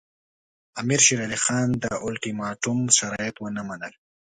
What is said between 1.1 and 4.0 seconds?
علي خان د اولټیماټوم شرایط ونه منل.